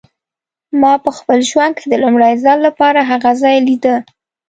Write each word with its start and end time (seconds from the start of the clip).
ما 0.81 0.93
په 1.03 1.11
خپل 1.17 1.39
ژوند 1.49 1.73
کې 1.79 1.85
د 1.89 1.93
لومړي 2.03 2.33
ځل 2.43 2.57
لپاره 2.67 2.99
هغه 3.11 3.31
ځای 3.41 3.57
لیده. 3.67 3.95